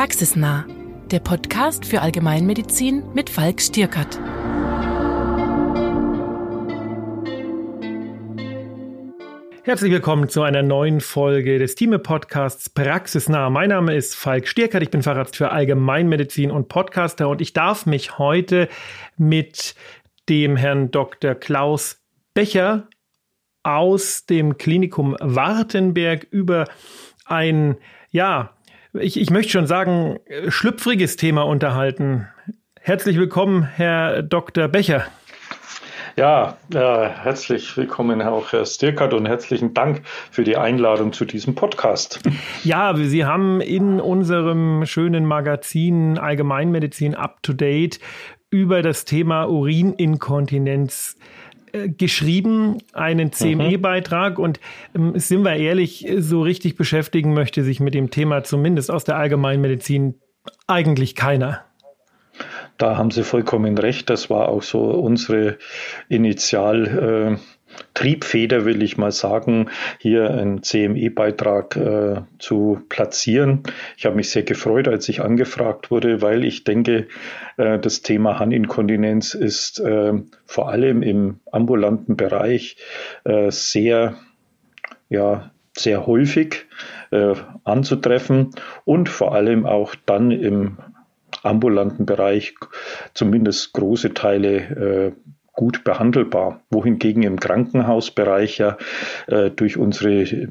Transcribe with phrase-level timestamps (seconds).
[0.00, 0.64] Praxisnah,
[1.10, 4.18] der Podcast für Allgemeinmedizin mit Falk Stierkert.
[9.62, 13.50] Herzlich willkommen zu einer neuen Folge des Thieme-Podcasts Praxisnah.
[13.50, 17.84] Mein Name ist Falk Stierkert, ich bin Facharzt für Allgemeinmedizin und Podcaster und ich darf
[17.84, 18.70] mich heute
[19.18, 19.74] mit
[20.30, 21.34] dem Herrn Dr.
[21.34, 22.00] Klaus
[22.32, 22.88] Becher
[23.62, 26.64] aus dem Klinikum Wartenberg über
[27.26, 27.76] ein,
[28.08, 28.54] ja,
[28.94, 30.18] ich, ich möchte schon sagen,
[30.48, 32.26] schlüpfriges Thema unterhalten.
[32.80, 34.68] Herzlich willkommen, Herr Dr.
[34.68, 35.06] Becher.
[36.16, 41.54] Ja, äh, herzlich willkommen auch Herr Stirkert und herzlichen Dank für die Einladung zu diesem
[41.54, 42.20] Podcast.
[42.64, 48.00] Ja, Sie haben in unserem schönen Magazin Allgemeinmedizin Up to Date
[48.50, 51.39] über das Thema Urininkontinenz äh,
[51.96, 54.60] geschrieben, einen CME-Beitrag und
[54.94, 59.16] ähm, sind wir ehrlich, so richtig beschäftigen möchte sich mit dem Thema zumindest aus der
[59.16, 60.14] Allgemeinmedizin
[60.66, 61.64] eigentlich keiner.
[62.78, 64.08] Da haben Sie vollkommen recht.
[64.08, 65.58] Das war auch so unsere
[66.08, 67.38] Initial.
[67.38, 67.59] Äh,
[67.94, 73.62] Triebfeder, will ich mal sagen, hier einen CME-Beitrag äh, zu platzieren.
[73.96, 77.08] Ich habe mich sehr gefreut, als ich angefragt wurde, weil ich denke,
[77.56, 80.12] äh, das Thema Harninkontinenz ist äh,
[80.46, 82.76] vor allem im ambulanten Bereich
[83.24, 84.16] äh, sehr,
[85.08, 86.66] ja, sehr häufig
[87.10, 87.34] äh,
[87.64, 88.50] anzutreffen
[88.84, 90.78] und vor allem auch dann im
[91.42, 92.54] ambulanten Bereich
[93.14, 95.12] zumindest große Teile äh,
[95.60, 98.78] gut behandelbar, wohingegen im Krankenhausbereich ja
[99.26, 100.48] äh, durch unsere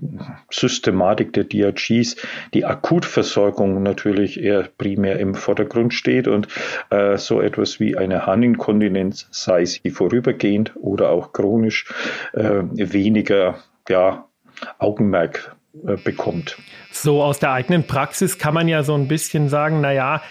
[0.51, 2.15] Systematik der DRGs
[2.53, 6.47] die Akutversorgung natürlich eher primär im Vordergrund steht und
[6.91, 11.91] äh, so etwas wie eine Harninkontinenz, sei sie vorübergehend oder auch chronisch,
[12.33, 13.55] äh, weniger
[13.89, 14.27] ja,
[14.77, 15.55] Augenmerk
[15.87, 16.55] äh, bekommt.
[16.91, 20.21] So aus der eigenen Praxis kann man ja so ein bisschen sagen, na ja,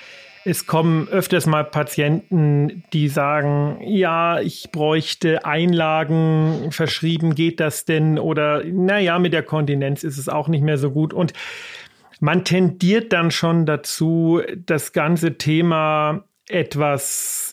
[0.44, 8.18] es kommen öfters mal Patienten, die sagen, ja, ich bräuchte Einlagen verschrieben, geht das denn?
[8.18, 11.12] Oder naja, mit der Kontinenz ist es auch nicht mehr so gut.
[11.12, 11.32] Und
[12.20, 17.47] man tendiert dann schon dazu, das ganze Thema etwas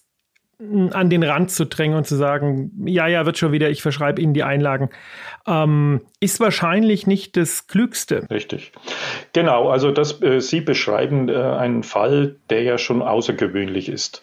[0.59, 4.21] an den Rand zu drängen und zu sagen, ja, ja, wird schon wieder, ich verschreibe
[4.21, 4.89] Ihnen die Einlagen,
[5.45, 8.25] ähm, ist wahrscheinlich nicht das Klügste.
[8.29, 8.71] Richtig.
[9.33, 14.21] Genau, also das, äh, Sie beschreiben äh, einen Fall, der ja schon außergewöhnlich ist.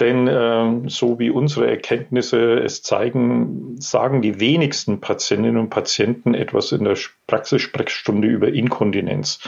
[0.00, 6.72] Denn äh, so wie unsere Erkenntnisse es zeigen, sagen die wenigsten Patientinnen und Patienten etwas
[6.72, 6.96] in der
[7.26, 9.40] Praxissprechstunde über Inkontinenz.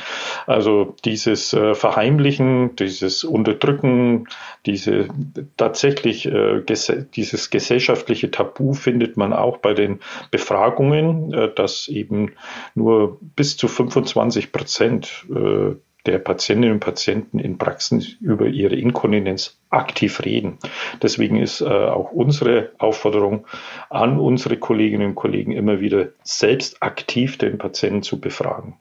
[0.46, 4.28] Also dieses äh, Verheimlichen, dieses Unterdrücken,
[4.64, 5.08] diese
[5.56, 12.32] tatsächlich äh, ges dieses gesellschaftliche Tabu findet man auch bei den Befragungen, äh, dass eben
[12.74, 15.74] nur bis zu 25 Prozent äh,
[16.08, 20.58] der Patientinnen und Patienten in Praxen über ihre Inkontinenz aktiv reden.
[21.02, 23.46] Deswegen ist äh, auch unsere Aufforderung
[23.90, 28.76] an unsere Kolleginnen und Kollegen immer wieder selbst aktiv den Patienten zu befragen.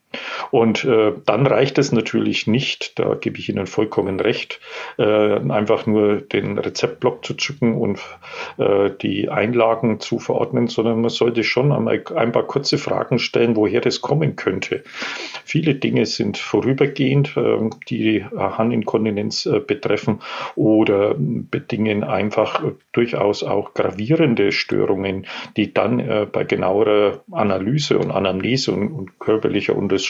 [0.51, 4.59] Und äh, dann reicht es natürlich nicht, da gebe ich Ihnen vollkommen recht,
[4.97, 8.00] äh, einfach nur den Rezeptblock zu zücken und
[8.57, 13.55] äh, die Einlagen zu verordnen, sondern man sollte schon einmal ein paar kurze Fragen stellen,
[13.55, 14.83] woher das kommen könnte.
[15.44, 20.19] Viele Dinge sind vorübergehend, äh, die Harninkontinenz äh, betreffen
[20.55, 28.72] oder bedingen einfach durchaus auch gravierende Störungen, die dann äh, bei genauerer Analyse und Anamnese
[28.72, 30.06] und, und körperlicher Untersuchung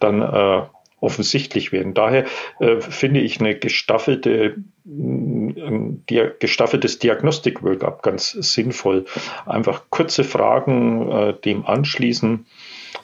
[0.00, 0.62] dann äh,
[1.00, 1.94] offensichtlich werden.
[1.94, 2.24] Daher
[2.58, 4.56] äh, finde ich eine gestaffelte
[4.88, 9.04] ein gestaffeltes Diagnostik-Workup ganz sinnvoll.
[9.44, 12.46] Einfach kurze Fragen äh, dem anschließen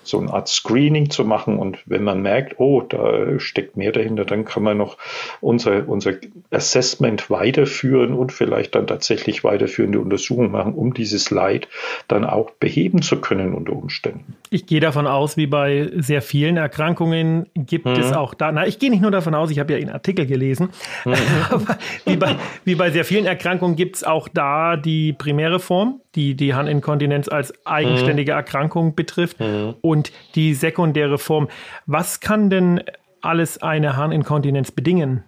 [0.03, 1.58] so eine Art Screening zu machen.
[1.58, 4.98] Und wenn man merkt, oh, da steckt mehr dahinter, dann kann man noch
[5.41, 6.14] unser, unser
[6.50, 11.69] Assessment weiterführen und vielleicht dann tatsächlich weiterführende Untersuchungen machen, um dieses Leid
[12.08, 14.37] dann auch beheben zu können unter Umständen.
[14.50, 17.93] Ich gehe davon aus, wie bei sehr vielen Erkrankungen gibt mhm.
[17.94, 20.26] es auch da, na, ich gehe nicht nur davon aus, ich habe ja Ihren Artikel
[20.26, 20.70] gelesen,
[21.05, 21.14] mhm.
[21.50, 26.01] aber wie bei, wie bei sehr vielen Erkrankungen gibt es auch da die primäre Form,
[26.14, 28.38] die die Harninkontinenz als eigenständige mhm.
[28.38, 29.75] Erkrankung betrifft mhm.
[29.81, 31.49] und die sekundäre Form.
[31.87, 32.82] Was kann denn
[33.20, 35.25] alles eine Harninkontinenz bedingen?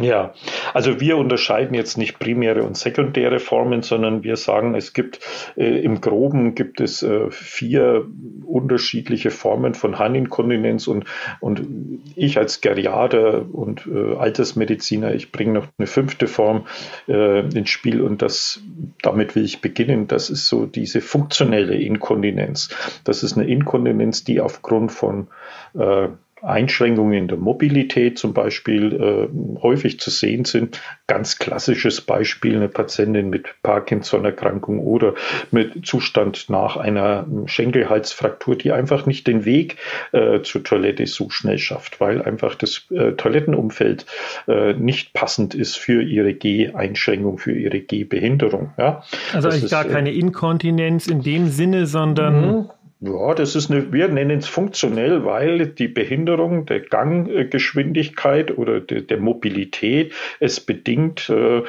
[0.00, 0.32] Ja,
[0.74, 5.18] also wir unterscheiden jetzt nicht primäre und sekundäre Formen, sondern wir sagen, es gibt
[5.56, 8.06] äh, im Groben gibt es äh, vier
[8.46, 11.04] unterschiedliche Formen von Harninkontinenz und,
[11.40, 11.66] und
[12.14, 16.68] ich als Geriater und äh, Altersmediziner, ich bringe noch eine fünfte Form
[17.08, 18.60] äh, ins Spiel und das,
[19.02, 20.06] damit will ich beginnen.
[20.06, 22.68] Das ist so diese funktionelle Inkontinenz.
[23.02, 25.26] Das ist eine Inkontinenz, die aufgrund von
[25.74, 26.08] äh,
[26.42, 30.80] Einschränkungen in der Mobilität zum Beispiel äh, häufig zu sehen sind.
[31.06, 35.14] Ganz klassisches Beispiel eine Patientin mit Parkinson-Erkrankung oder
[35.50, 39.76] mit Zustand nach einer Schenkelhalsfraktur, die einfach nicht den Weg
[40.12, 44.06] äh, zur Toilette so schnell schafft, weil einfach das äh, Toilettenumfeld
[44.46, 48.72] äh, nicht passend ist für ihre Geh-Einschränkung, für ihre Gehbehinderung.
[48.78, 49.02] Ja?
[49.32, 52.70] Also das eigentlich ist, gar äh, keine Inkontinenz in dem Sinne, sondern mhm.
[53.00, 59.02] Ja, das ist eine, wir nennen es funktionell, weil die Behinderung der Ganggeschwindigkeit oder der,
[59.02, 61.62] der Mobilität es bedingt, äh,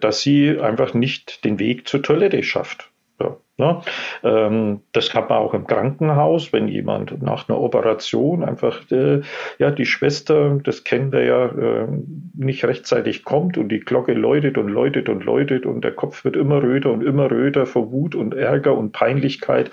[0.00, 2.90] dass sie einfach nicht den Weg zur Toilette schafft.
[3.20, 3.80] Ja, ne?
[4.24, 9.20] ähm, das kann man auch im Krankenhaus, wenn jemand nach einer Operation einfach äh,
[9.58, 11.88] ja die Schwester, das kennen wir ja, äh,
[12.34, 16.34] nicht rechtzeitig kommt und die Glocke läutet und läutet und läutet und der Kopf wird
[16.34, 19.70] immer röter und immer röter vor Wut und Ärger und Peinlichkeit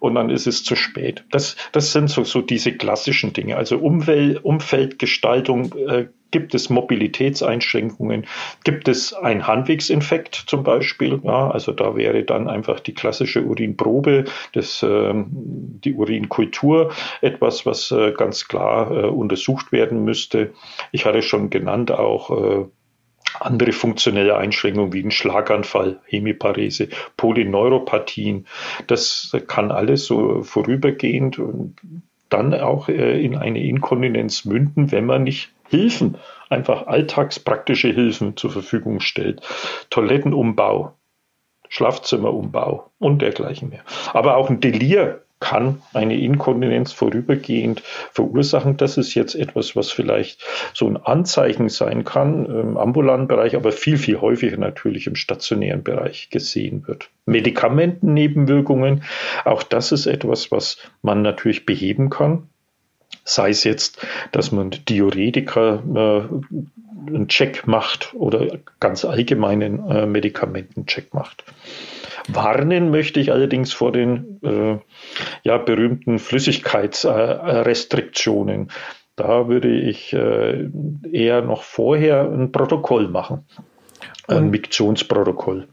[0.00, 1.24] und dann ist es zu spät.
[1.30, 3.56] Das, das sind so, so diese klassischen Dinge.
[3.56, 6.06] Also Umwelt, Umfeldgestaltung, äh,
[6.36, 8.26] gibt es Mobilitätseinschränkungen,
[8.62, 11.18] gibt es einen Handwegsinfekt zum Beispiel.
[11.24, 16.92] Ja, also da wäre dann einfach die klassische Urinprobe, das, äh, die Urinkultur
[17.22, 20.52] etwas, was äh, ganz klar äh, untersucht werden müsste.
[20.92, 22.66] Ich hatte schon genannt auch äh,
[23.40, 28.46] andere funktionelle Einschränkungen wie ein Schlaganfall, Hemiparese, Polyneuropathien.
[28.88, 31.76] Das kann alles so vorübergehend und
[32.28, 36.16] dann auch in eine Inkontinenz münden, wenn man nicht Hilfen,
[36.48, 39.40] einfach alltagspraktische Hilfen zur Verfügung stellt.
[39.90, 40.92] Toilettenumbau,
[41.68, 43.82] Schlafzimmerumbau und dergleichen mehr.
[44.12, 48.78] Aber auch ein Delir kann eine Inkontinenz vorübergehend verursachen.
[48.78, 50.42] Das ist jetzt etwas, was vielleicht
[50.72, 55.82] so ein Anzeichen sein kann im ambulanten Bereich, aber viel, viel häufiger natürlich im stationären
[55.82, 57.10] Bereich gesehen wird.
[57.26, 59.02] Medikamentennebenwirkungen,
[59.44, 62.48] auch das ist etwas, was man natürlich beheben kann.
[63.24, 66.22] Sei es jetzt, dass man Diuretika äh,
[67.06, 71.44] einen Check macht oder ganz allgemeinen äh, Medikamentencheck macht.
[72.28, 74.78] Warnen möchte ich allerdings vor den äh,
[75.44, 78.72] ja, berühmten Flüssigkeitsrestriktionen.
[79.14, 80.68] Da würde ich äh,
[81.10, 83.46] eher noch vorher ein Protokoll machen,
[84.28, 85.68] ein Miktionsprotokoll.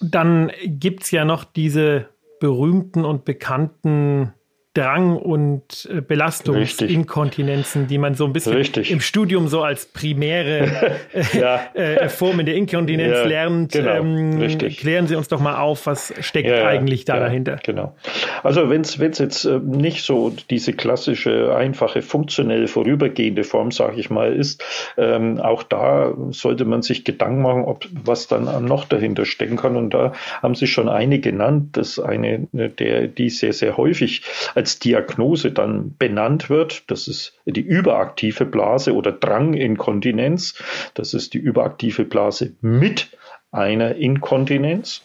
[0.00, 2.08] Dann gibt es ja noch diese
[2.40, 4.32] berühmten und bekannten
[4.74, 8.90] Drang und äh, Belastungsinkontinenzen, die man so ein bisschen Richtig.
[8.90, 11.60] im Studium so als primäre äh, ja.
[11.74, 13.72] äh, Formen der Inkontinenz ja, lernt.
[13.72, 13.96] Genau.
[13.96, 17.58] Ähm, klären Sie uns doch mal auf, was steckt ja, eigentlich da dahinter?
[17.62, 17.94] Genau.
[18.42, 24.08] Also wenn es jetzt äh, nicht so diese klassische, einfache, funktionelle, vorübergehende Form, sage ich
[24.08, 24.64] mal, ist,
[24.96, 29.76] ähm, auch da sollte man sich Gedanken machen, ob was dann noch dahinter stecken kann.
[29.76, 34.22] Und da haben Sie schon eine genannt, das eine, der, die sehr, sehr häufig
[34.62, 36.88] als Diagnose dann benannt wird.
[36.88, 40.62] Das ist die überaktive Blase oder Dranginkontinenz.
[40.94, 43.08] Das ist die überaktive Blase mit
[43.50, 45.02] einer Inkontinenz.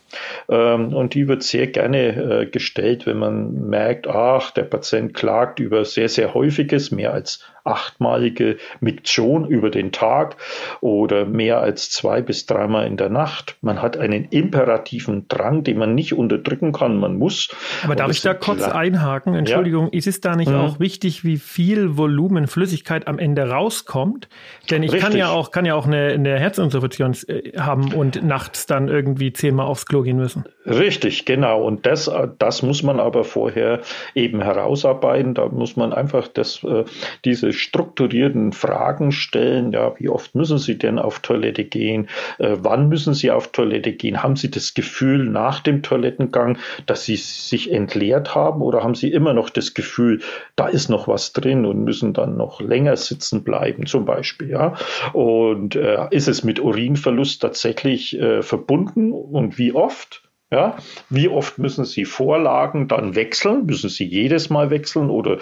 [0.48, 5.60] Ähm, und die wird sehr gerne äh, gestellt, wenn man merkt, ach, der Patient klagt
[5.60, 10.38] über sehr, sehr häufiges, mehr als achtmalige Miktion über den Tag
[10.82, 13.58] oder mehr als zwei bis dreimal in der Nacht.
[13.62, 16.98] Man hat einen imperativen Drang, den man nicht unterdrücken kann.
[16.98, 17.50] Man muss.
[17.84, 19.36] Aber darf ich da kurz einhaken?
[19.36, 19.98] Entschuldigung, ja.
[19.98, 20.58] ist es da nicht mhm.
[20.58, 24.30] auch wichtig, wie viel Volumen Flüssigkeit am Ende rauskommt?
[24.70, 28.66] Denn ich kann ja auch, kann ja auch eine, eine Herzinsuffizienz äh, haben und nachts
[28.66, 30.46] dann irgendwie zehnmal aufs Klo gehen müssen.
[30.66, 31.64] Richtig, genau.
[31.64, 33.82] Und das, das muss man aber vorher
[34.16, 35.34] eben herausarbeiten.
[35.34, 36.84] Da muss man einfach das, äh,
[37.26, 39.72] diese strukturierten Fragen stellen.
[39.72, 42.08] Ja, wie oft müssen Sie denn auf Toilette gehen?
[42.38, 44.24] Äh, wann müssen Sie auf Toilette gehen?
[44.24, 49.12] Haben Sie das Gefühl nach dem Toilettengang, dass Sie sich entleert haben oder haben Sie
[49.12, 50.22] immer noch das Gefühl,
[50.56, 54.50] da ist noch was drin und müssen dann noch länger sitzen bleiben, zum Beispiel?
[54.50, 54.76] Ja,
[55.14, 60.24] und äh, ist es mit Urinverlust tatsächlich äh, verbunden und wie oft?
[60.50, 60.78] Ja,
[61.10, 63.66] wie oft müssen Sie Vorlagen dann wechseln?
[63.66, 65.40] Müssen Sie jedes Mal wechseln oder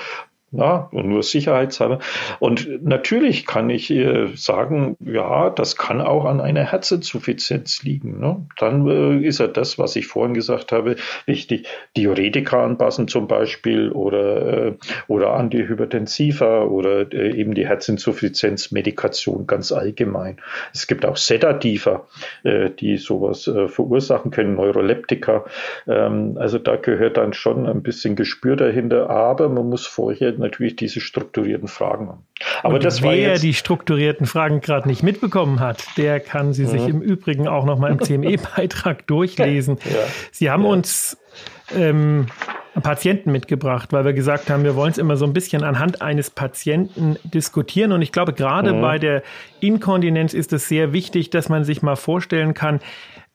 [0.51, 1.99] ja, nur sicherheitshalber.
[2.39, 8.19] Und natürlich kann ich äh, sagen, ja, das kann auch an einer Herzinsuffizienz liegen.
[8.19, 8.45] Ne?
[8.57, 11.67] Dann äh, ist ja das, was ich vorhin gesagt habe, wichtig.
[11.97, 14.73] Diuretika anpassen zum Beispiel oder, äh,
[15.07, 20.37] oder Antihypertensiva oder äh, eben die Herzinsuffizienzmedikation ganz allgemein.
[20.73, 22.05] Es gibt auch Sedativa,
[22.43, 25.45] äh, die sowas äh, verursachen können, Neuroleptika.
[25.87, 30.75] Ähm, also da gehört dann schon ein bisschen Gespür dahinter, aber man muss vorher natürlich
[30.75, 32.23] diese strukturierten Fragen haben.
[32.63, 36.53] Aber Und das wer war jetzt die strukturierten Fragen gerade nicht mitbekommen hat, der kann
[36.53, 36.67] sie mhm.
[36.67, 39.77] sich im Übrigen auch noch mal im CME-Beitrag durchlesen.
[39.85, 39.91] Ja.
[40.31, 40.69] Sie haben ja.
[40.69, 41.17] uns
[41.75, 42.27] ähm,
[42.81, 46.29] Patienten mitgebracht, weil wir gesagt haben, wir wollen es immer so ein bisschen anhand eines
[46.29, 47.91] Patienten diskutieren.
[47.91, 48.81] Und ich glaube, gerade mhm.
[48.81, 49.23] bei der
[49.61, 52.81] Inkontinenz ist es sehr wichtig, dass man sich mal vorstellen kann,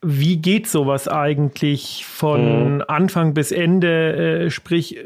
[0.02, 2.84] wie geht sowas eigentlich von mhm.
[2.88, 4.98] Anfang bis Ende, äh, sprich,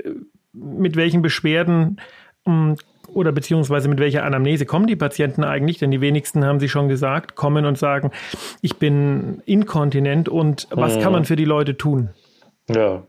[0.54, 2.00] mit welchen Beschwerden
[2.46, 2.76] mh,
[3.08, 5.78] oder beziehungsweise mit welcher Anamnese kommen die Patienten eigentlich?
[5.78, 8.10] Denn die wenigsten haben sie schon gesagt, kommen und sagen,
[8.62, 11.00] ich bin inkontinent und was mhm.
[11.00, 12.10] kann man für die Leute tun?
[12.68, 13.04] Ja,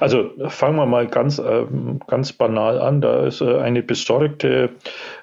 [0.00, 1.64] also fangen wir mal ganz, äh,
[2.08, 3.00] ganz banal an.
[3.00, 4.70] Da ist äh, eine besorgte,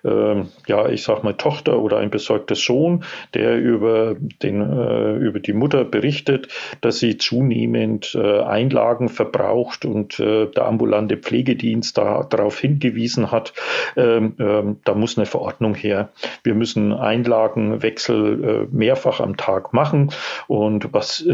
[0.03, 0.35] äh,
[0.67, 3.03] ja, ich sag mal Tochter oder ein besorgter Sohn,
[3.33, 6.47] der über, den, äh, über die Mutter berichtet,
[6.81, 13.53] dass sie zunehmend äh, Einlagen verbraucht und äh, der ambulante Pflegedienst da, darauf hingewiesen hat,
[13.97, 16.09] ähm, ähm, da muss eine Verordnung her.
[16.43, 20.11] Wir müssen Einlagenwechsel mehrfach am Tag machen
[20.47, 21.25] und was,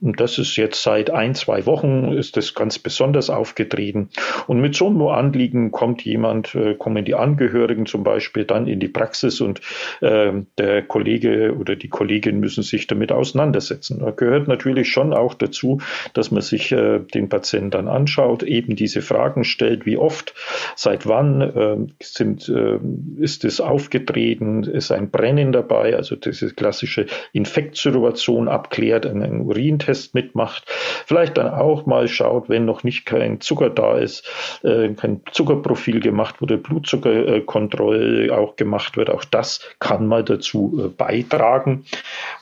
[0.00, 4.10] das ist jetzt seit ein, zwei Wochen ist das ganz besonders aufgetreten.
[4.46, 8.80] Und mit so einem Anliegen kommt jemand, äh, kommen die Angehörigen zum Beispiel dann in
[8.80, 9.60] die Praxis und
[10.00, 14.00] äh, der Kollege oder die Kollegin müssen sich damit auseinandersetzen.
[14.00, 15.80] Da gehört natürlich schon auch dazu,
[16.14, 20.34] dass man sich äh, den Patienten dann anschaut, eben diese Fragen stellt, wie oft,
[20.76, 22.78] seit wann äh, sind, äh,
[23.18, 30.64] ist es aufgetreten, ist ein Brennen dabei, also diese klassische Infektsituation abklärt, einen Urintest mitmacht,
[31.06, 34.28] vielleicht dann auch mal schaut, wenn noch nicht kein Zucker da ist,
[34.62, 39.10] äh, kein Zuckerprofil gemacht wurde, Blutzuckerkontrolle auch gemacht wird.
[39.10, 41.84] Auch das kann mal dazu äh, beitragen.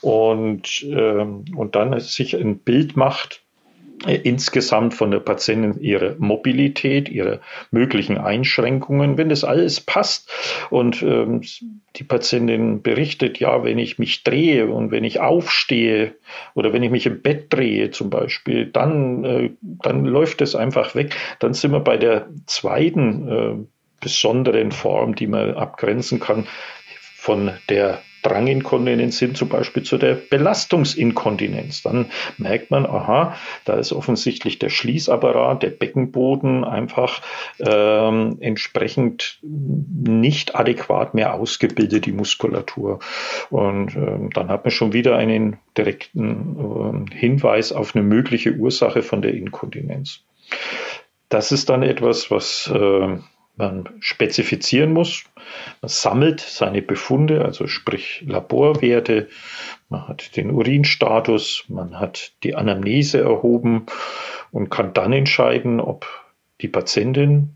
[0.00, 3.39] Und, ähm, und dann sich ein Bild macht,
[4.07, 7.40] insgesamt von der Patientin ihre Mobilität, ihre
[7.71, 9.19] möglichen Einschränkungen.
[9.19, 10.30] Wenn das alles passt
[10.71, 11.42] und ähm,
[11.97, 16.14] die Patientin berichtet, ja, wenn ich mich drehe und wenn ich aufstehe
[16.54, 20.95] oder wenn ich mich im Bett drehe zum Beispiel, dann, äh, dann läuft es einfach
[20.95, 21.14] weg.
[21.38, 23.54] Dann sind wir bei der zweiten äh,
[24.00, 26.47] besonderen Form, die man abgrenzen kann
[27.16, 31.82] von der Dranginkontinenz hin zum Beispiel zu der Belastungsinkontinenz.
[31.82, 32.06] Dann
[32.38, 37.22] merkt man, aha, da ist offensichtlich der Schließapparat, der Beckenboden einfach
[37.58, 43.00] ähm, entsprechend nicht adäquat mehr ausgebildet, die Muskulatur.
[43.50, 49.02] Und ähm, dann hat man schon wieder einen direkten äh, Hinweis auf eine mögliche Ursache
[49.02, 50.24] von der Inkontinenz.
[51.28, 53.18] Das ist dann etwas, was äh,
[53.60, 55.24] man spezifizieren muss.
[55.80, 59.28] Man sammelt seine Befunde, also sprich Laborwerte,
[59.88, 63.86] man hat den Urinstatus, man hat die Anamnese erhoben
[64.50, 66.06] und kann dann entscheiden, ob
[66.60, 67.54] die Patientin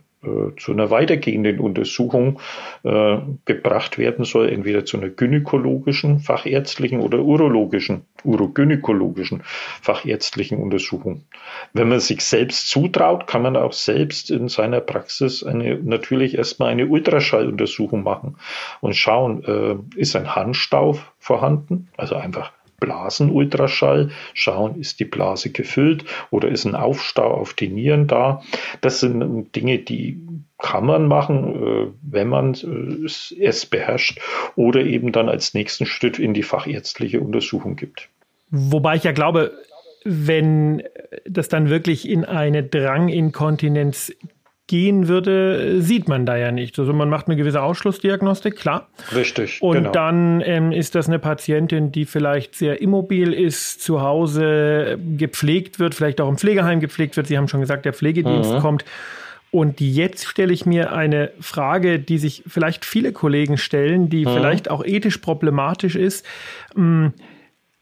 [0.57, 2.40] zu einer weitergehenden Untersuchung
[2.83, 9.43] äh, gebracht werden soll, entweder zu einer gynäkologischen, fachärztlichen oder urologischen, urogynäkologischen
[9.83, 11.25] fachärztlichen Untersuchung.
[11.73, 16.71] Wenn man sich selbst zutraut, kann man auch selbst in seiner Praxis eine, natürlich erstmal
[16.71, 18.37] eine Ultraschalluntersuchung machen
[18.81, 22.52] und schauen, äh, ist ein Harnstau vorhanden, also einfach
[22.85, 28.43] Blasenultraschall, schauen, ist die Blase gefüllt oder ist ein Aufstau auf die Nieren da.
[28.83, 30.21] Das sind Dinge, die
[30.59, 34.21] kann man machen, äh, wenn man äh, es beherrscht
[34.55, 38.09] oder eben dann als nächsten Schritt in die fachärztliche Untersuchung gibt.
[38.50, 39.53] Wobei ich ja glaube,
[40.05, 40.83] wenn
[41.26, 44.12] das dann wirklich in eine Dranginkontinenz
[44.66, 46.78] gehen würde, sieht man da ja nicht.
[46.78, 48.88] Also man macht eine gewisse Ausschlussdiagnostik, klar.
[49.14, 49.61] Richtig.
[49.61, 49.92] Und genau.
[49.92, 55.94] dann ähm, ist das eine Patientin, die vielleicht sehr immobil ist, zu Hause gepflegt wird,
[55.94, 57.26] vielleicht auch im Pflegeheim gepflegt wird.
[57.26, 58.59] Sie haben schon gesagt, der Pflegedienst mhm.
[58.61, 58.85] kommt.
[59.50, 64.30] Und jetzt stelle ich mir eine Frage, die sich vielleicht viele Kollegen stellen, die mhm.
[64.30, 66.26] vielleicht auch ethisch problematisch ist.
[66.75, 67.12] Hm,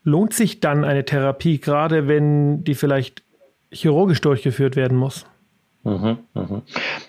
[0.03, 3.23] lohnt sich dann eine Therapie, gerade wenn die vielleicht
[3.71, 5.25] chirurgisch durchgeführt werden muss?
[5.85, 6.63] Mhm, mhm.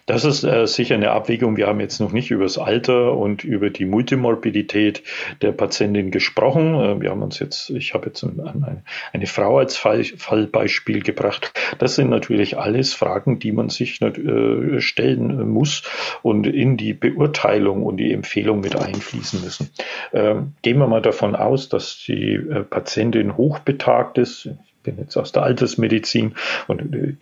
[0.08, 1.58] Das ist äh, sicher eine Abwägung.
[1.58, 5.04] Wir haben jetzt noch nicht über das Alter und über die Multimorbidität
[5.44, 6.74] der Patientin gesprochen.
[6.74, 11.54] Äh, wir haben uns jetzt, ich habe jetzt eine, eine Frau als Fall, Fallbeispiel gebracht.
[11.78, 15.84] Das sind natürlich alles Fragen, die man sich äh, stellen muss
[16.24, 19.70] und in die Beurteilung und die Empfehlung mit einfließen müssen.
[20.14, 24.50] Ähm, gehen wir mal davon aus, dass die äh, Patientin hochbetagt ist
[24.84, 26.36] bin jetzt aus der Altersmedizin
[26.68, 27.16] und äh,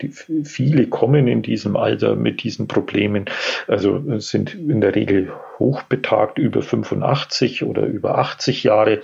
[0.44, 3.26] viele kommen in diesem Alter mit diesen Problemen,
[3.68, 9.02] also sind in der Regel hochbetagt über 85 oder über 80 Jahre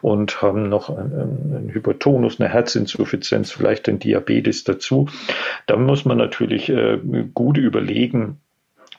[0.00, 5.08] und haben noch einen, einen Hypertonus, eine Herzinsuffizienz, vielleicht ein Diabetes dazu.
[5.66, 6.98] Da muss man natürlich äh,
[7.32, 8.40] gut überlegen,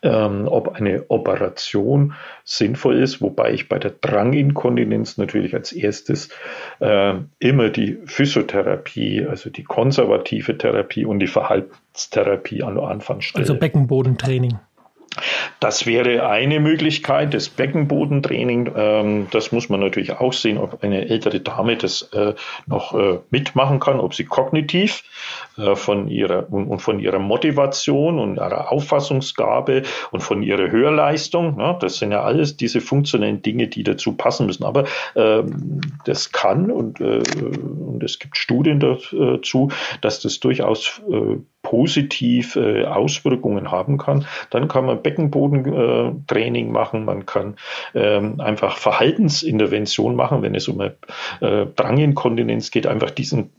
[0.03, 6.29] ähm, ob eine Operation sinnvoll ist, wobei ich bei der Dranginkontinenz natürlich als erstes
[6.79, 13.43] äh, immer die Physiotherapie, also die konservative Therapie und die Verhaltenstherapie an Anfang stelle.
[13.43, 14.60] Also Beckenbodentraining.
[15.60, 18.72] Das wäre eine Möglichkeit, das Beckenbodentraining.
[18.75, 22.34] Ähm, das muss man natürlich auch sehen, ob eine ältere Dame das äh,
[22.65, 25.03] noch äh, mitmachen kann, ob sie kognitiv
[25.58, 31.58] äh, von ihrer und, und, von ihrer Motivation und ihrer Auffassungsgabe und von ihrer Hörleistung.
[31.58, 34.63] Ne, das sind ja alles diese funktionellen Dinge, die dazu passen müssen.
[34.63, 41.38] Aber ähm, das kann und, äh, und es gibt Studien dazu, dass das durchaus äh,
[41.72, 44.25] positiv äh, Auswirkungen haben kann.
[44.50, 47.56] Dann kann man Beckenbodentraining äh, machen, man kann
[47.96, 50.96] ähm, einfach Verhaltensintervention machen, wenn es um eine
[51.40, 53.51] äh, Dranginkontinenz geht, einfach diesen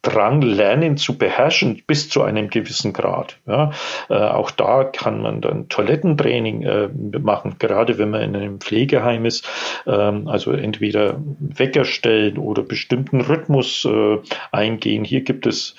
[0.00, 3.36] Drang lernen zu beherrschen bis zu einem gewissen Grad.
[3.46, 3.72] Ja,
[4.08, 9.26] äh, auch da kann man dann Toilettentraining äh, machen, gerade wenn man in einem Pflegeheim
[9.26, 9.46] ist.
[9.86, 14.18] Ähm, also entweder Wecker stellen oder bestimmten Rhythmus äh,
[14.52, 15.04] eingehen.
[15.04, 15.74] Hier gibt es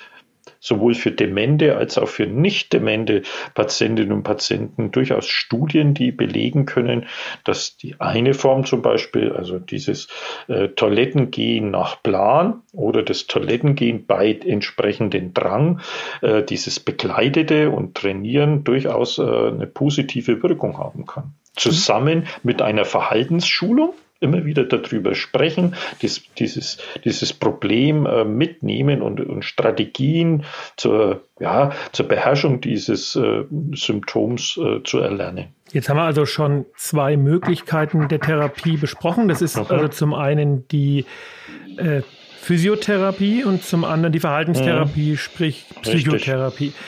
[0.60, 3.22] sowohl für demente als auch für nicht demente
[3.54, 7.06] Patientinnen und Patienten durchaus Studien, die belegen können,
[7.44, 10.08] dass die eine Form zum Beispiel, also dieses
[10.48, 15.80] äh, Toilettengehen nach Plan oder das Toilettengehen bei entsprechendem Drang,
[16.20, 21.34] äh, dieses begleitete und Trainieren durchaus äh, eine positive Wirkung haben kann.
[21.56, 29.20] Zusammen mit einer Verhaltensschulung, immer wieder darüber sprechen, dies, dieses, dieses Problem äh, mitnehmen und,
[29.20, 30.44] und Strategien
[30.76, 35.46] zur, ja, zur Beherrschung dieses äh, Symptoms äh, zu erlernen.
[35.72, 39.28] Jetzt haben wir also schon zwei Möglichkeiten der Therapie besprochen.
[39.28, 41.06] Das ist also zum einen die
[41.76, 42.02] äh,
[42.40, 45.16] Physiotherapie und zum anderen die Verhaltenstherapie, mhm.
[45.16, 46.66] sprich Psychotherapie.
[46.66, 46.80] Richtig.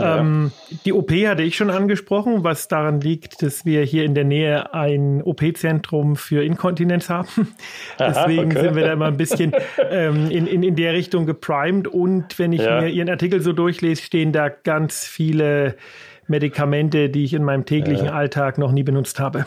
[0.00, 0.52] Ähm,
[0.84, 4.72] die OP hatte ich schon angesprochen, was daran liegt, dass wir hier in der Nähe
[4.72, 7.54] ein OP-Zentrum für Inkontinenz haben.
[7.98, 8.60] Deswegen okay.
[8.60, 9.52] sind wir da immer ein bisschen
[9.90, 11.88] ähm, in, in, in der Richtung geprimed.
[11.88, 12.80] Und wenn ich ja.
[12.80, 15.76] mir Ihren Artikel so durchlese, stehen da ganz viele
[16.26, 18.12] Medikamente, die ich in meinem täglichen ja.
[18.12, 19.46] Alltag noch nie benutzt habe.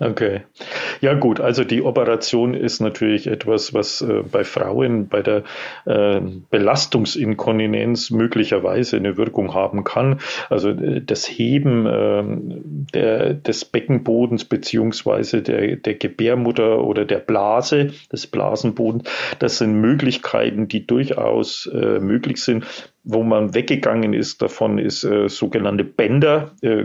[0.00, 0.42] Okay.
[1.00, 5.42] Ja gut, also die Operation ist natürlich etwas, was äh, bei Frauen bei der
[5.86, 10.20] äh, Belastungsinkontinenz möglicherweise eine Wirkung haben kann.
[10.50, 12.22] Also äh, das Heben äh,
[12.94, 19.08] der, des Beckenbodens beziehungsweise der, der Gebärmutter oder der Blase, des Blasenbodens,
[19.40, 22.64] das sind Möglichkeiten, die durchaus äh, möglich sind
[23.10, 26.84] wo man weggegangen ist davon, ist äh, sogenannte Bänder äh,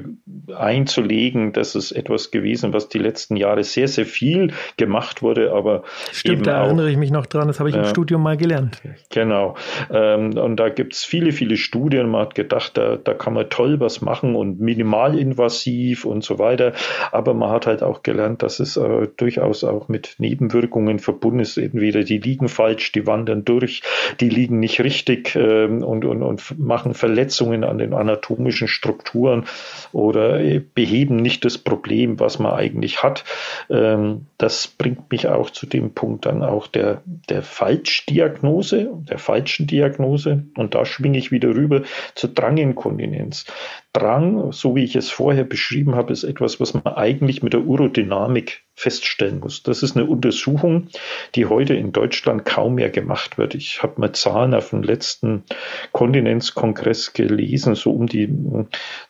[0.56, 1.52] einzulegen.
[1.52, 5.84] Das ist etwas gewesen, was die letzten Jahre sehr, sehr viel gemacht wurde, aber
[6.14, 8.38] Stimmt, da auch, erinnere ich mich noch dran, das habe ich äh, im Studium mal
[8.38, 8.82] gelernt.
[9.10, 9.56] Genau.
[9.92, 12.10] Ähm, und da gibt es viele, viele Studien.
[12.10, 16.72] Man hat gedacht, da, da kann man toll was machen und minimalinvasiv und so weiter.
[17.12, 21.58] Aber man hat halt auch gelernt, dass es äh, durchaus auch mit Nebenwirkungen verbunden ist.
[21.58, 23.82] Entweder die liegen falsch, die wandern durch,
[24.22, 29.46] die liegen nicht richtig ähm, und und, und machen Verletzungen an den anatomischen Strukturen
[29.92, 30.40] oder
[30.74, 33.24] beheben nicht das Problem, was man eigentlich hat.
[33.70, 39.68] Ähm, das bringt mich auch zu dem Punkt dann auch der, der Falschdiagnose, der falschen
[39.68, 40.44] Diagnose.
[40.56, 41.82] Und da schwinge ich wieder rüber
[42.16, 43.46] zur Dranginkontinenz.
[43.94, 47.62] Drang, so wie ich es vorher beschrieben habe, ist etwas, was man eigentlich mit der
[47.62, 49.62] Urodynamik feststellen muss.
[49.62, 50.88] Das ist eine Untersuchung,
[51.36, 53.54] die heute in Deutschland kaum mehr gemacht wird.
[53.54, 55.44] Ich habe mal Zahlen auf dem letzten
[55.92, 58.34] Kontinenzkongress gelesen, so um die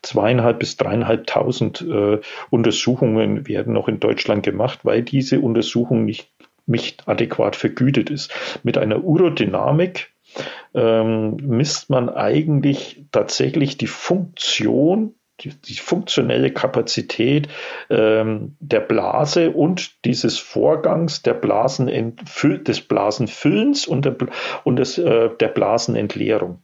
[0.02, 2.20] zweieinhalb bis dreieinhalbtausend äh,
[2.50, 6.30] Untersuchungen werden noch in Deutschland gemacht, weil diese Untersuchung nicht,
[6.66, 8.34] nicht adäquat vergütet ist.
[8.64, 10.13] Mit einer Urodynamik
[10.74, 17.48] ähm, misst man eigentlich tatsächlich die Funktion die, die, funktionelle Kapazität
[17.90, 21.90] ähm, der Blase und dieses Vorgangs der Blasen
[22.68, 24.16] des Blasenfüllens und der,
[24.64, 26.62] und des, äh, der Blasenentleerung.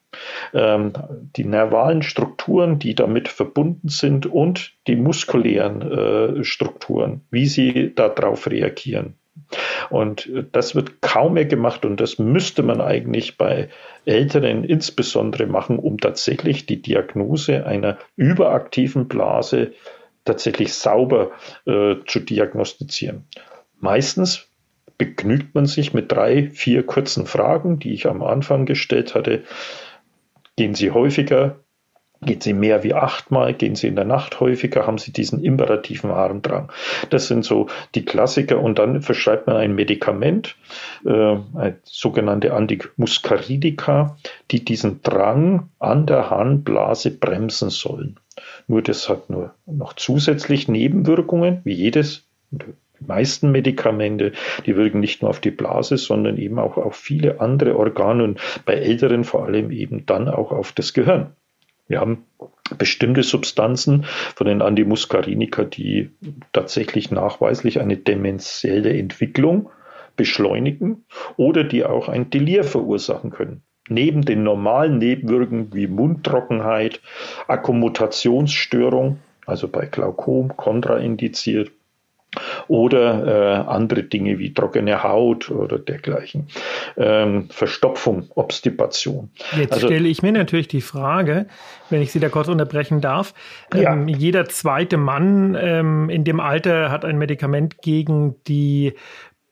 [0.54, 0.94] Ähm,
[1.36, 8.50] die nervalen Strukturen, die damit verbunden sind und die muskulären äh, Strukturen, wie sie darauf
[8.50, 9.16] reagieren.
[9.90, 13.70] Und das wird kaum mehr gemacht und das müsste man eigentlich bei
[14.06, 19.74] Älteren insbesondere machen, um tatsächlich die Diagnose einer überaktiven Blase
[20.26, 21.32] tatsächlich sauber
[21.66, 23.26] äh, zu diagnostizieren.
[23.80, 24.48] Meistens
[24.98, 29.44] begnügt man sich mit drei, vier kurzen Fragen, die ich am Anfang gestellt hatte.
[30.58, 31.64] Gehen Sie häufiger
[32.22, 36.12] Geht sie mehr wie achtmal, gehen sie in der Nacht häufiger, haben sie diesen imperativen
[36.12, 36.70] Harndrang.
[37.10, 40.56] Das sind so die Klassiker und dann verschreibt man ein Medikament,
[41.06, 41.38] äh,
[41.84, 44.18] sogenannte Antimuscaridika,
[44.52, 48.18] die diesen Drang an der Harnblase bremsen sollen.
[48.68, 54.34] Nur das hat nur noch zusätzlich Nebenwirkungen, wie jedes die meisten Medikamente,
[54.66, 58.40] die wirken nicht nur auf die Blase, sondern eben auch auf viele andere Organe und
[58.66, 61.34] bei Älteren vor allem eben dann auch auf das Gehirn.
[61.90, 62.26] Wir haben
[62.78, 66.12] bestimmte Substanzen von den Antimuskarinika, die
[66.54, 69.70] tatsächlich nachweislich eine demenzielle Entwicklung
[70.16, 71.04] beschleunigen
[71.36, 73.64] oder die auch ein Delir verursachen können.
[73.90, 77.02] Neben den normalen Nebenwirkungen wie Mundtrockenheit,
[77.48, 81.72] Akkommodationsstörung, also bei Glaukom kontraindiziert,
[82.68, 86.48] oder äh, andere Dinge wie trockene Haut oder dergleichen.
[86.98, 89.32] Ähm, Verstopfung, Obstipation.
[89.58, 91.48] Jetzt also, stelle ich mir natürlich die Frage,
[91.90, 93.34] wenn ich Sie da kurz unterbrechen darf.
[93.74, 94.18] Ähm, ja.
[94.18, 98.94] Jeder zweite Mann ähm, in dem Alter hat ein Medikament gegen die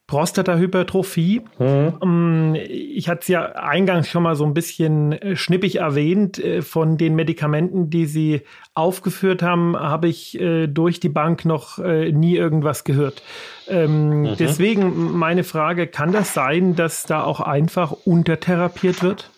[0.08, 1.42] Prostatahypertrophie.
[1.60, 2.56] Mhm.
[2.56, 6.40] Ich hatte es ja eingangs schon mal so ein bisschen äh, schnippig erwähnt.
[6.40, 8.42] Äh, von den Medikamenten, die Sie
[8.74, 13.22] aufgeführt haben, habe ich äh, durch die Bank noch nie irgendwas gehört.
[13.68, 14.36] Ähm, mhm.
[14.40, 19.30] Deswegen meine Frage, kann das sein, dass da auch einfach untertherapiert wird?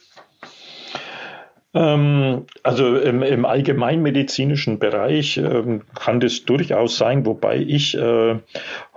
[1.74, 7.96] Ähm, also im, im, allgemeinmedizinischen Bereich ähm, kann das durchaus sein, wobei ich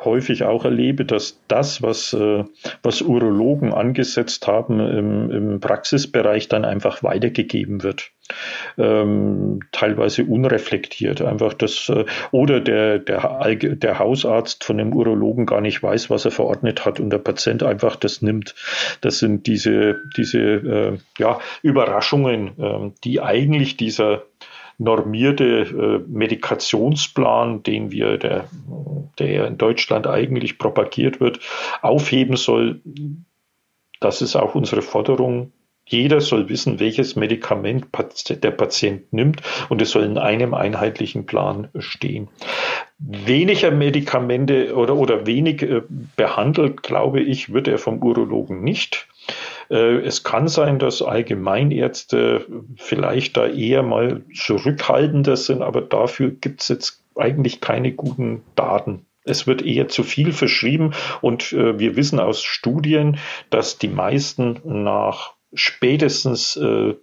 [0.04, 2.44] häufig auch erlebe, dass das, was, äh,
[2.82, 8.12] was Urologen angesetzt haben im, im Praxisbereich, dann einfach weitergegeben wird
[8.78, 11.22] ähm, teilweise unreflektiert.
[11.22, 16.24] Einfach das, äh, oder der, der, der Hausarzt von dem Urologen gar nicht weiß, was
[16.24, 18.54] er verordnet hat und der Patient einfach das nimmt.
[19.00, 24.22] Das sind diese, diese äh, ja, Überraschungen, äh, die eigentlich dieser
[24.78, 28.48] normierte äh, Medikationsplan, den wir, der,
[29.18, 31.40] der in Deutschland eigentlich propagiert wird,
[31.82, 32.80] aufheben soll.
[34.00, 35.52] Das ist auch unsere Forderung,
[35.84, 37.86] jeder soll wissen, welches Medikament
[38.30, 42.28] der Patient nimmt und es soll in einem einheitlichen Plan stehen.
[42.98, 45.82] Weniger Medikamente oder, oder wenig äh,
[46.16, 49.08] behandelt, glaube ich, wird er vom Urologen nicht.
[49.72, 56.60] Äh, es kann sein, dass Allgemeinärzte vielleicht da eher mal zurückhaltender sind, aber dafür gibt
[56.60, 59.06] es jetzt eigentlich keine guten Daten.
[59.24, 63.18] Es wird eher zu viel verschrieben und äh, wir wissen aus Studien,
[63.50, 66.94] dass die meisten nach spätestens äh,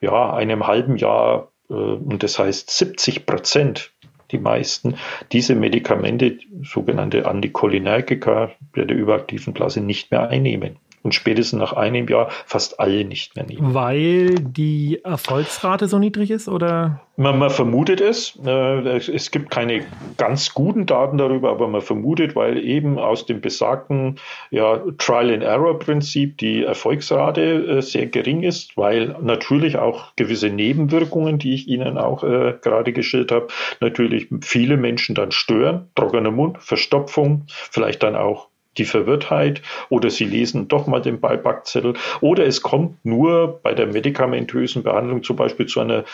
[0.00, 3.92] ja, einem halben Jahr, und das heißt 70 Prozent,
[4.32, 4.96] die meisten,
[5.30, 12.06] diese Medikamente, sogenannte Anticholinergika bei der überaktiven Blase, nicht mehr einnehmen und spätestens nach einem
[12.08, 13.74] Jahr fast alle nicht mehr nehmen.
[13.74, 17.00] Weil die Erfolgsrate so niedrig ist oder?
[17.16, 18.38] Man, man vermutet es.
[18.46, 19.84] Äh, es gibt keine
[20.16, 24.16] ganz guten Daten darüber, aber man vermutet, weil eben aus dem besagten
[24.50, 31.68] ja, Trial-and-Error-Prinzip die Erfolgsrate äh, sehr gering ist, weil natürlich auch gewisse Nebenwirkungen, die ich
[31.68, 33.48] Ihnen auch äh, gerade geschildert habe,
[33.80, 35.88] natürlich viele Menschen dann stören.
[35.94, 41.94] Trockener Mund, Verstopfung, vielleicht dann auch die Verwirrtheit oder sie lesen doch mal den Beipackzettel.
[42.20, 46.04] Oder es kommt nur bei der medikamentösen Behandlung zum Beispiel zu einer,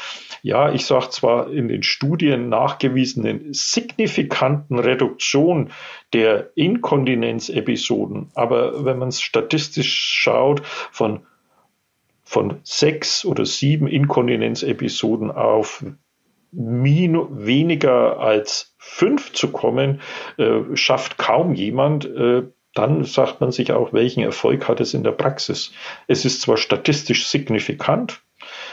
[0.43, 5.71] ja, ich sage zwar in den Studien nachgewiesenen signifikanten Reduktion
[6.13, 11.21] der Inkontinenzepisoden, aber wenn man es statistisch schaut, von
[12.29, 15.85] von sechs oder sieben Inkontinenzepisoden auf
[16.53, 20.01] weniger als fünf zu kommen,
[20.39, 22.05] äh, schafft kaum jemand.
[22.07, 25.73] Äh, dann sagt man sich auch, welchen Erfolg hat es in der Praxis.
[26.09, 28.21] Es ist zwar statistisch signifikant,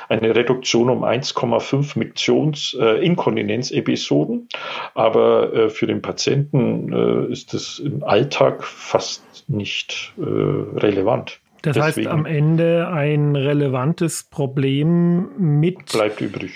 [0.09, 4.49] eine Reduktion um 1,5 Miktions äh, Inkontinenzepisoden,
[4.93, 11.39] aber äh, für den Patienten äh, ist es im Alltag fast nicht äh, relevant.
[11.61, 16.51] Das Deswegen heißt am Ende ein relevantes Problem mit bleibt übrig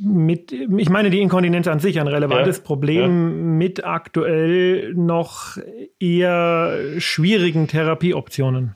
[0.00, 3.08] mit, ich meine die Inkontinenz an sich ein relevantes ja, Problem ja.
[3.56, 5.56] mit aktuell noch
[5.98, 8.74] eher schwierigen Therapieoptionen.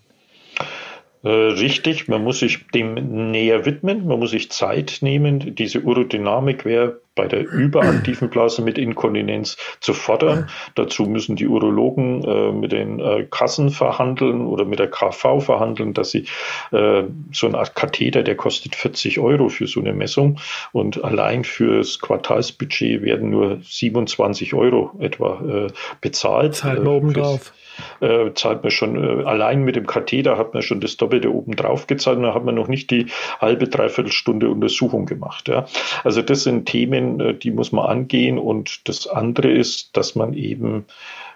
[1.25, 5.55] Äh, richtig, man muss sich dem näher widmen, man muss sich Zeit nehmen.
[5.55, 10.49] Diese Urodynamik wäre bei der überaktiven Blase mit Inkontinenz zu fordern.
[10.75, 15.95] Dazu müssen die Urologen äh, mit den äh, Kassen verhandeln oder mit der KV verhandeln,
[15.95, 16.27] dass sie
[16.73, 20.41] äh, so eine Art Katheter, der kostet 40 Euro für so eine Messung
[20.73, 26.57] und allein fürs Quartalsbudget werden nur 27 Euro etwa äh, bezahlt.
[26.57, 27.53] Zahlt man oben drauf
[28.01, 31.57] äh, zahlt man schon, äh, allein mit dem Katheter hat man schon das Doppelte oben
[31.57, 33.07] drauf gezahlt und da hat man noch nicht die
[33.41, 35.49] halbe, dreiviertel Stunde Untersuchung gemacht.
[35.49, 35.67] Ja.
[36.05, 40.35] Also das sind Themen, äh, die muss man angehen und das andere ist, dass man
[40.35, 40.87] eben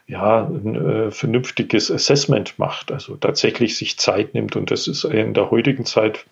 [0.06, 5.34] ja, ein äh, vernünftiges Assessment macht, also tatsächlich sich Zeit nimmt und das ist in
[5.34, 6.24] der heutigen Zeit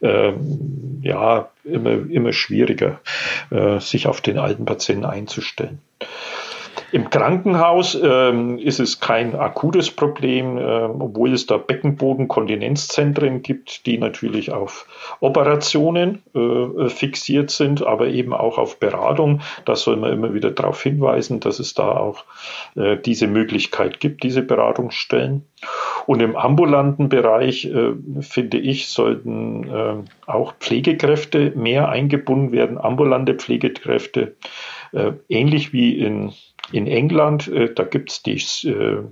[0.00, 0.32] äh,
[1.02, 3.00] ja immer, immer schwieriger,
[3.50, 5.80] äh, sich auf den alten Patienten einzustellen.
[6.90, 13.98] Im Krankenhaus ähm, ist es kein akutes Problem, äh, obwohl es da Beckenboden-Kontinenzzentren gibt, die
[13.98, 14.86] natürlich auf
[15.20, 19.42] Operationen äh, fixiert sind, aber eben auch auf Beratung.
[19.66, 22.24] Da soll man immer wieder darauf hinweisen, dass es da auch
[22.74, 25.44] äh, diese Möglichkeit gibt, diese Beratungsstellen.
[26.06, 29.96] Und im ambulanten Bereich, äh, finde ich, sollten äh,
[30.26, 34.36] auch Pflegekräfte mehr eingebunden werden, ambulante Pflegekräfte,
[34.92, 36.32] äh, ähnlich wie in
[36.72, 39.02] in England, äh, da gibt es die äh,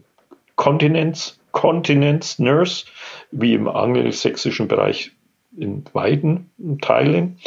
[0.57, 2.87] Continence, Continence Nurse,
[3.31, 5.13] wie im angelsächsischen Bereich
[5.57, 6.51] in weiten
[6.83, 7.39] Teilen.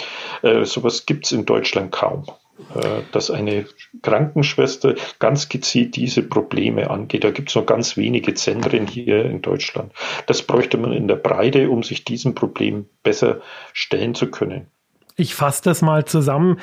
[0.41, 2.25] Äh, sowas gibt es in Deutschland kaum.
[2.75, 3.65] Äh, dass eine
[4.01, 7.23] Krankenschwester ganz gezielt diese Probleme angeht.
[7.23, 9.93] Da gibt es noch ganz wenige Zentren hier in Deutschland.
[10.27, 13.39] Das bräuchte man in der Breite, um sich diesem Problem besser
[13.71, 14.67] stellen zu können.
[15.15, 16.59] Ich fasse das mal zusammen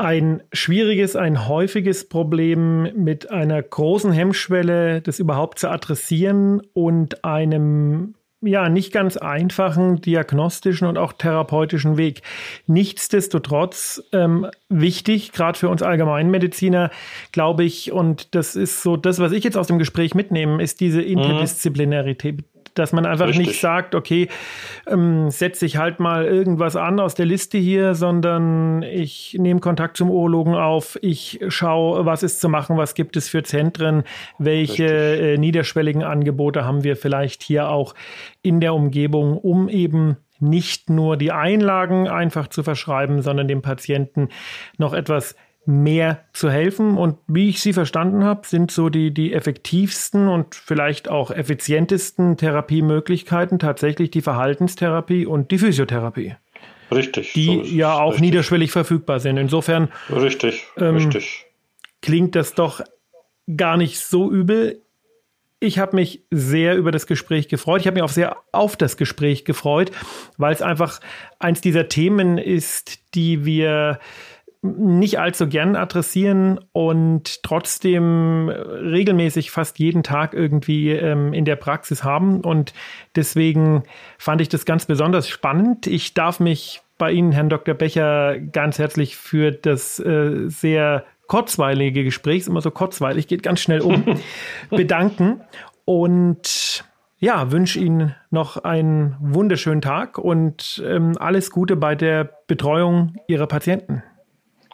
[0.00, 8.14] ein schwieriges, ein häufiges Problem mit einer großen Hemmschwelle, das überhaupt zu adressieren und einem
[8.42, 12.22] ja, nicht ganz einfachen diagnostischen und auch therapeutischen Weg.
[12.66, 16.90] Nichtsdestotrotz ähm, wichtig, gerade für uns Allgemeinmediziner,
[17.32, 20.80] glaube ich, und das ist so das, was ich jetzt aus dem Gespräch mitnehme, ist
[20.80, 21.08] diese mhm.
[22.80, 23.48] Dass man einfach Richtig.
[23.48, 24.28] nicht sagt, okay,
[24.86, 29.96] ähm, setze ich halt mal irgendwas an aus der Liste hier, sondern ich nehme Kontakt
[29.96, 34.04] zum Urologen auf, ich schaue, was ist zu machen, was gibt es für Zentren,
[34.38, 37.94] welche äh, niederschwelligen Angebote haben wir vielleicht hier auch
[38.42, 44.30] in der Umgebung, um eben nicht nur die Einlagen einfach zu verschreiben, sondern dem Patienten
[44.78, 45.36] noch etwas
[45.66, 46.96] mehr zu helfen.
[46.96, 52.36] Und wie ich sie verstanden habe, sind so die, die effektivsten und vielleicht auch effizientesten
[52.36, 56.34] Therapiemöglichkeiten tatsächlich die Verhaltenstherapie und die Physiotherapie.
[56.90, 57.32] Richtig.
[57.34, 58.22] Die so ja auch richtig.
[58.22, 59.36] niederschwellig verfügbar sind.
[59.36, 61.46] Insofern richtig, ähm, richtig.
[62.02, 62.80] klingt das doch
[63.56, 64.82] gar nicht so übel.
[65.60, 67.82] Ich habe mich sehr über das Gespräch gefreut.
[67.82, 69.92] Ich habe mich auch sehr auf das Gespräch gefreut,
[70.38, 71.00] weil es einfach
[71.38, 73.98] eins dieser Themen ist, die wir
[74.62, 82.04] nicht allzu gern adressieren und trotzdem regelmäßig fast jeden Tag irgendwie ähm, in der Praxis
[82.04, 82.42] haben.
[82.42, 82.74] Und
[83.16, 83.84] deswegen
[84.18, 85.86] fand ich das ganz besonders spannend.
[85.86, 87.74] Ich darf mich bei Ihnen, Herrn Dr.
[87.74, 93.60] Becher, ganz herzlich für das äh, sehr kurzweilige Gespräch, ist immer so kurzweilig, geht ganz
[93.60, 94.04] schnell um,
[94.70, 95.40] bedanken.
[95.86, 96.84] Und
[97.18, 103.46] ja, wünsche Ihnen noch einen wunderschönen Tag und ähm, alles Gute bei der Betreuung Ihrer
[103.46, 104.02] Patienten.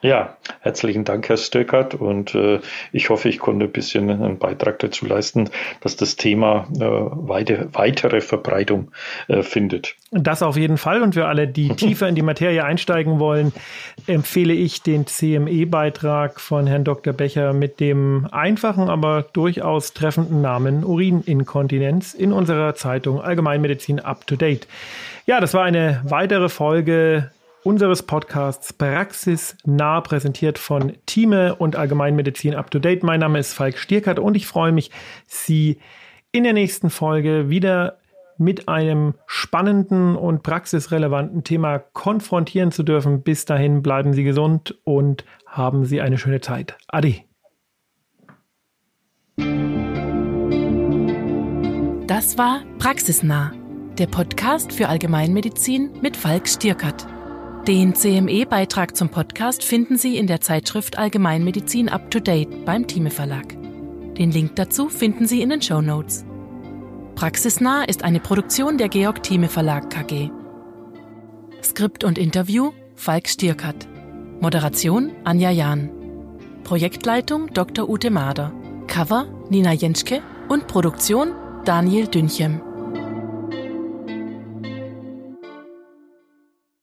[0.02, 1.94] Ja, herzlichen Dank, Herr Stöckert.
[1.94, 2.60] Und äh,
[2.92, 5.48] ich hoffe, ich konnte ein bisschen einen Beitrag dazu leisten,
[5.80, 8.92] dass das Thema äh, weite, weitere Verbreitung
[9.28, 9.96] äh, findet.
[10.10, 11.00] Das auf jeden Fall.
[11.02, 13.54] Und für alle, die tiefer in die Materie einsteigen wollen,
[14.06, 17.14] empfehle ich den CME-Beitrag von Herrn Dr.
[17.14, 24.36] Becher mit dem einfachen, aber durchaus treffenden Namen Urininkontinenz in unserer Zeitung Allgemeinmedizin Up to
[24.36, 24.68] Date.
[25.24, 27.30] Ja, das war eine weitere Folge
[27.66, 33.02] unseres Podcasts Praxis nah präsentiert von Thieme und Allgemeinmedizin Up to Date.
[33.02, 34.92] Mein Name ist Falk Stierkert und ich freue mich,
[35.26, 35.78] Sie
[36.30, 37.98] in der nächsten Folge wieder
[38.38, 43.22] mit einem spannenden und praxisrelevanten Thema konfrontieren zu dürfen.
[43.22, 46.78] Bis dahin bleiben Sie gesund und haben Sie eine schöne Zeit.
[46.86, 47.16] Ade.
[52.06, 53.52] Das war Praxisnah,
[53.98, 57.08] der Podcast für Allgemeinmedizin mit Falk Stierkert.
[57.66, 63.10] Den CME-Beitrag zum Podcast finden Sie in der Zeitschrift Allgemeinmedizin Up to Date beim Thieme
[63.10, 63.56] Verlag.
[64.16, 66.24] Den Link dazu finden Sie in den Show Notes.
[67.16, 70.30] Praxisnah ist eine Produktion der Georg Thieme Verlag KG.
[71.60, 73.88] Skript und Interview Falk Stierkert.
[74.40, 75.90] Moderation Anja Jahn.
[76.62, 77.88] Projektleitung Dr.
[77.88, 78.52] Ute Mader.
[78.86, 81.32] Cover Nina Jenschke und Produktion
[81.64, 82.60] Daniel Dünchem.